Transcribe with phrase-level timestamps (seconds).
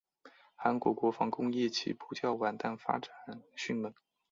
[0.55, 3.11] 韩国国防工业起步较晚但发展
[3.55, 3.93] 迅猛。